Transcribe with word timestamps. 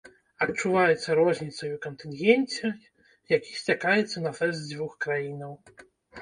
Адчуваецца 0.43 1.17
розніцца 1.19 1.59
і 1.67 1.71
ў 1.71 1.77
кантынгенце, 1.85 2.71
які 3.37 3.51
сцякаецца 3.59 4.25
на 4.25 4.31
фэст 4.41 4.57
з 4.63 4.67
дзвюх 4.73 4.97
краінаў. 5.07 5.53